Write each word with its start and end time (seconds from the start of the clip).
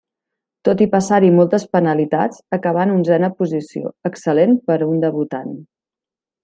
Tot 0.69 0.79
i 0.85 0.87
passar-hi 0.95 1.29
moltes 1.35 1.65
penalitats 1.77 2.41
acabà 2.59 2.87
en 2.89 2.97
onzena 2.97 3.33
posició, 3.43 3.95
excel·lent 4.13 4.61
per 4.71 4.81
a 4.83 4.93
un 4.95 5.07
debutant. 5.09 5.55